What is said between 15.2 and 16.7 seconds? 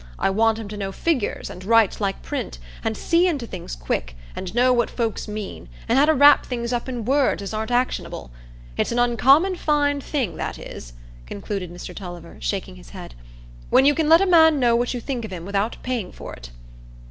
of him without paying for it."